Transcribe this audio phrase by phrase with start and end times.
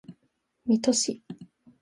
[0.65, 1.21] 水戸市